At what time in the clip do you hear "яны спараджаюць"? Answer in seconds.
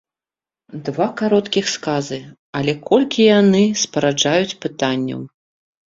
3.39-4.57